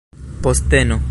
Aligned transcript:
posteno 0.41 0.99